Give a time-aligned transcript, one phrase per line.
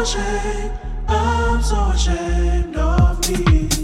[0.00, 0.72] ashamed,
[1.08, 3.77] I'm so ashamed of me.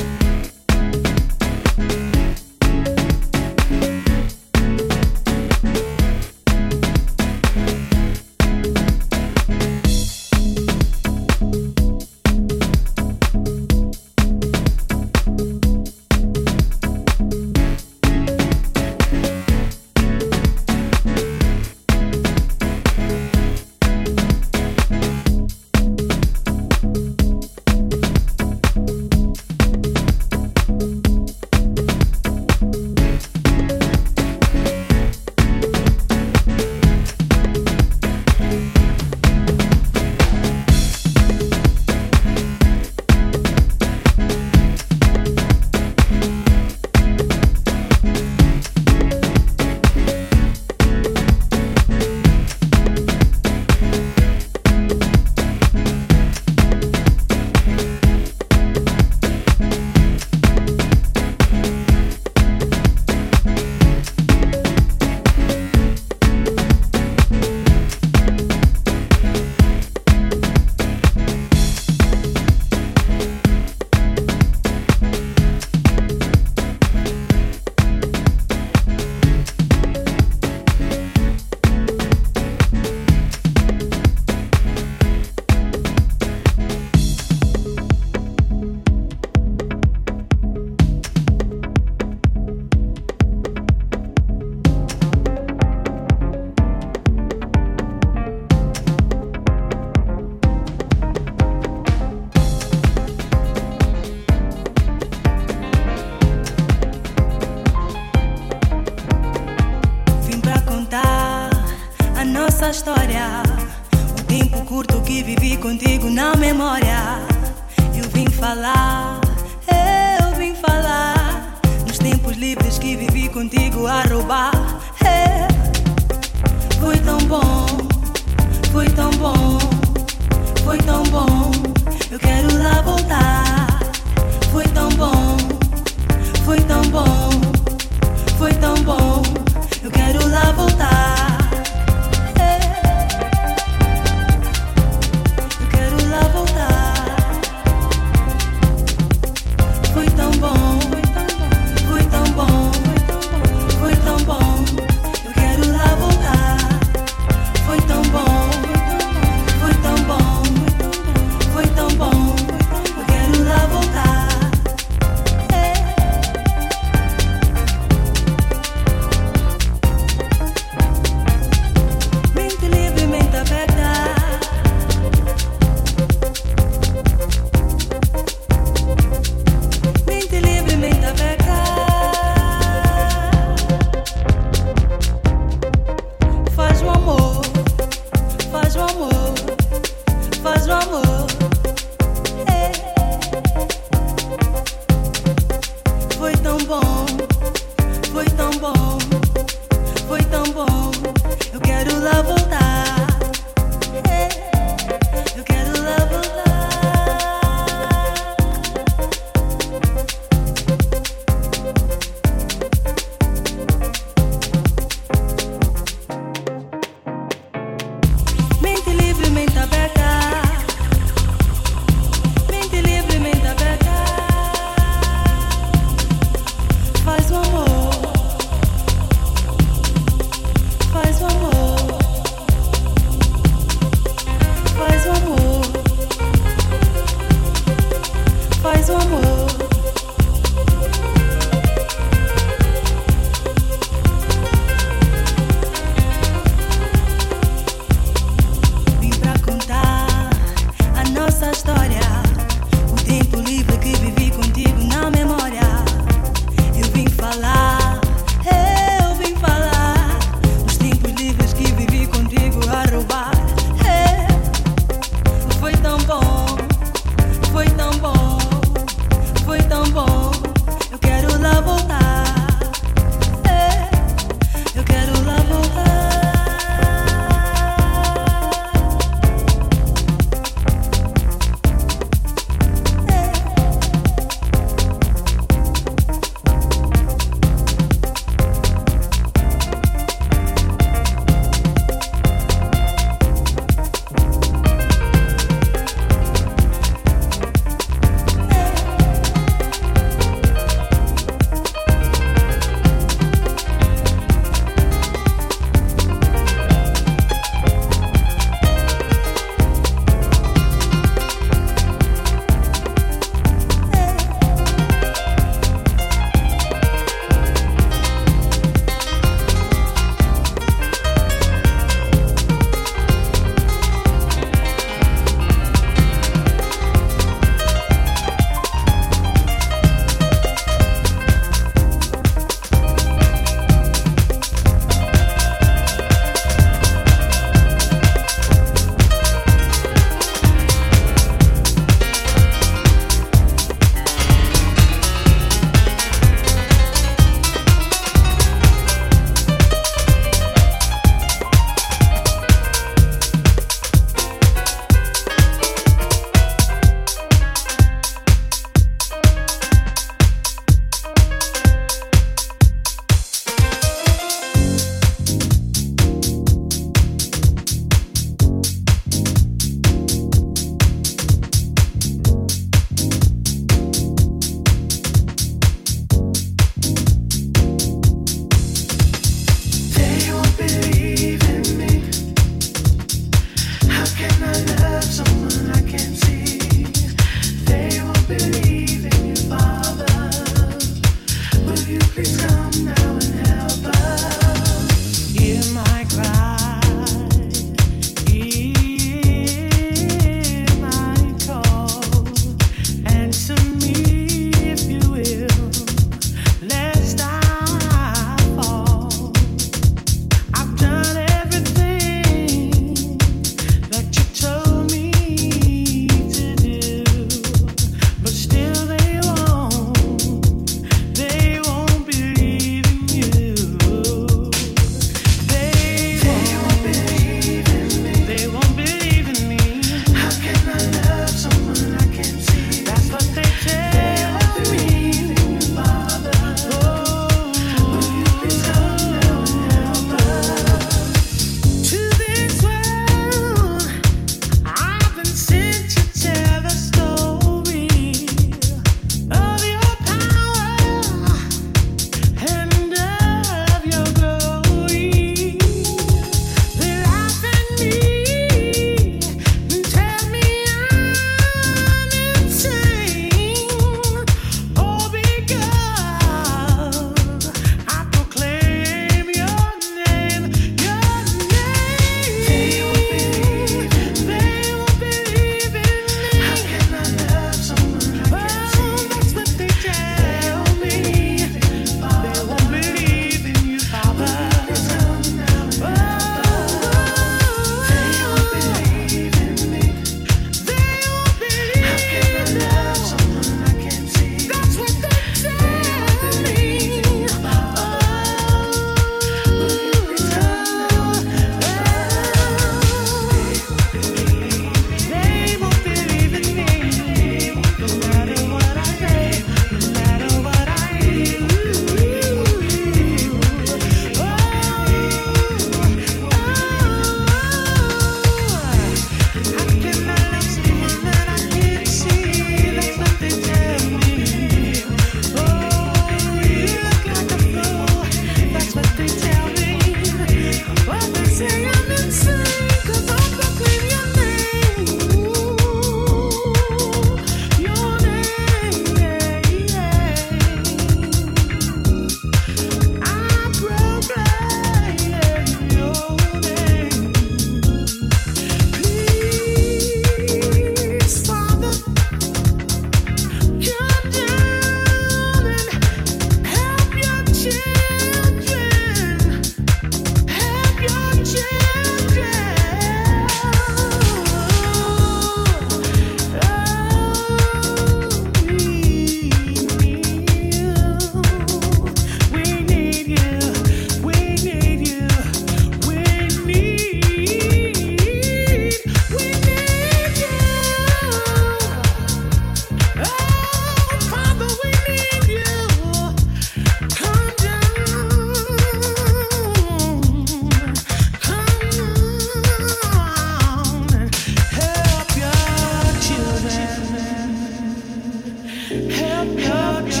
[599.51, 600.00] your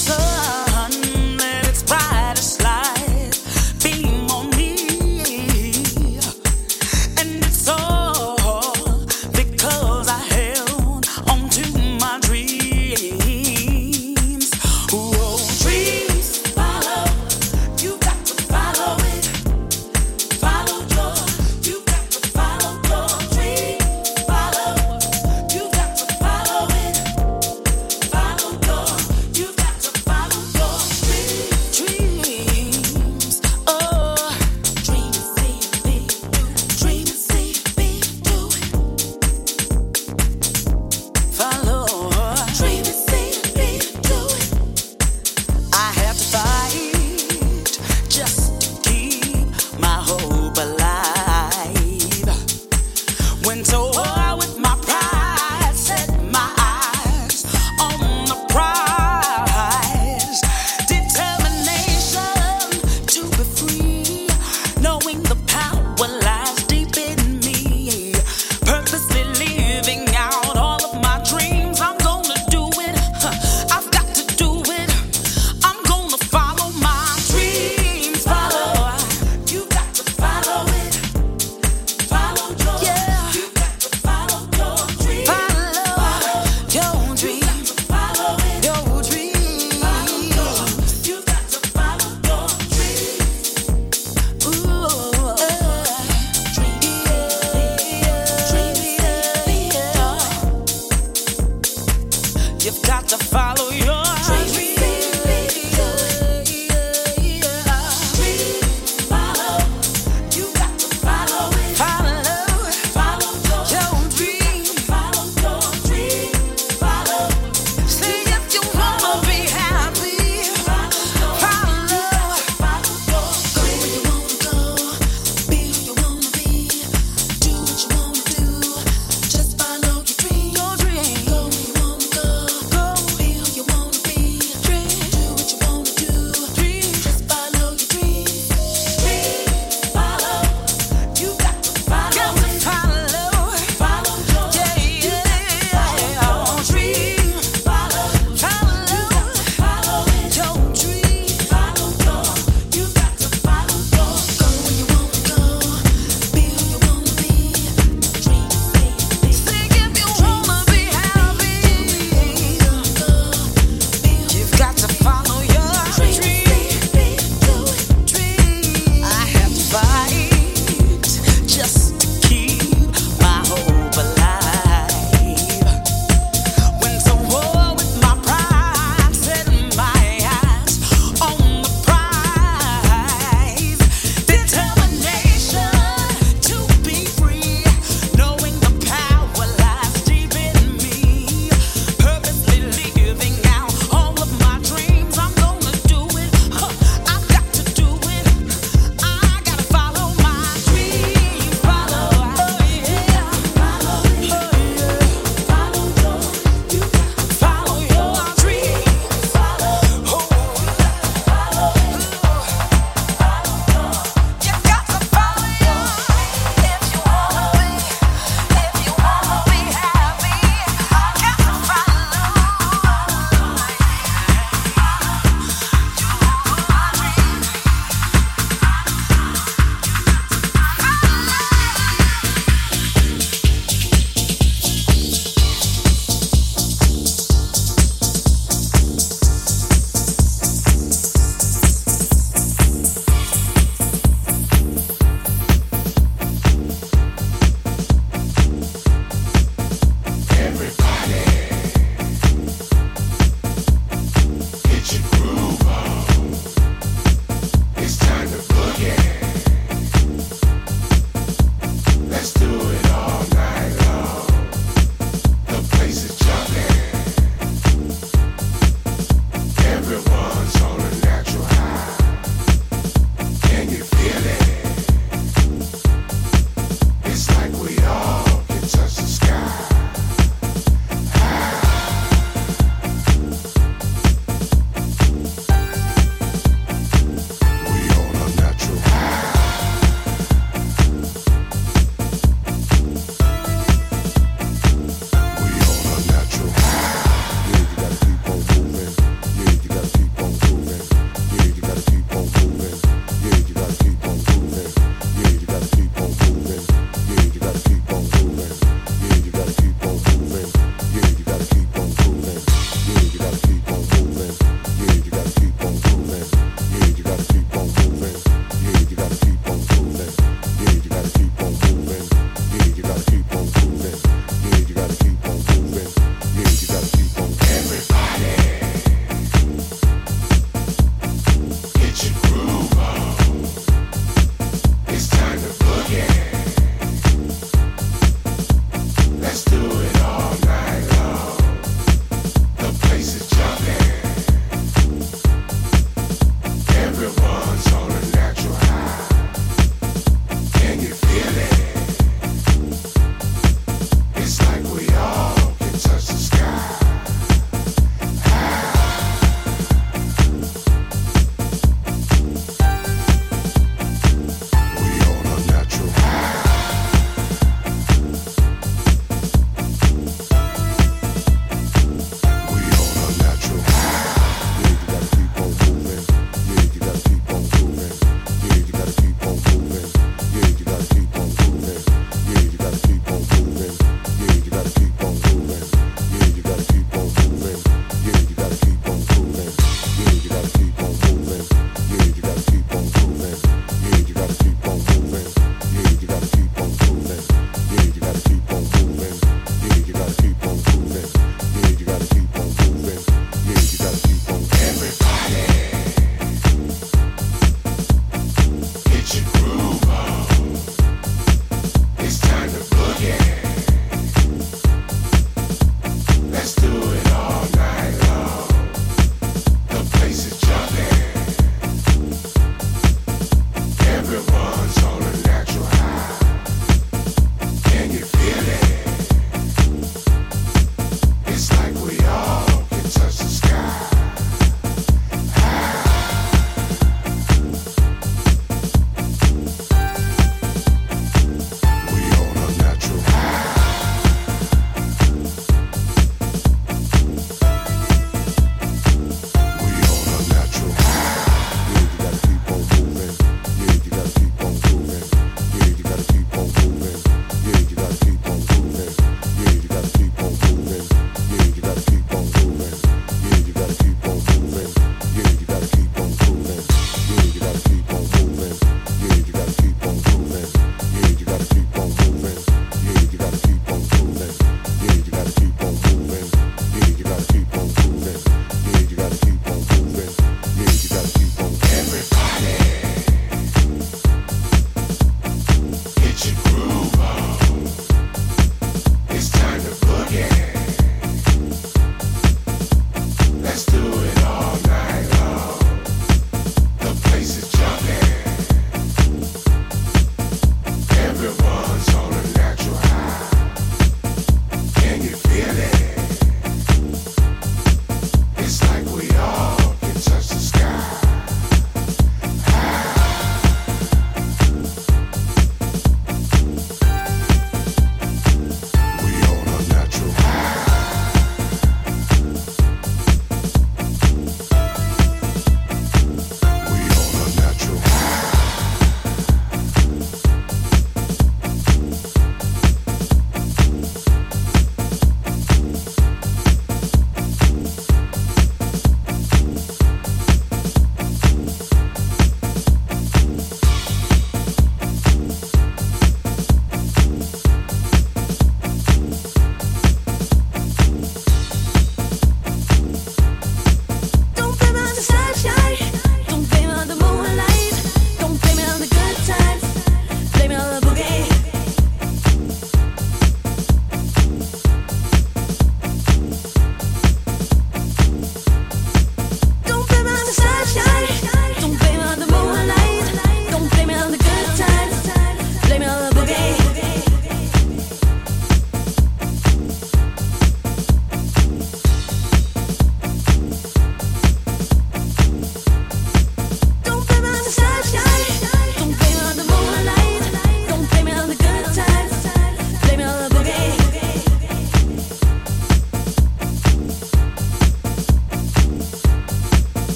[0.00, 0.59] so.